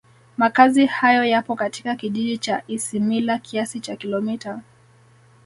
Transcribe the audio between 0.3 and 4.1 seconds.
Makazi hayo yapo katika Kijiji cha Isimila kiasi cha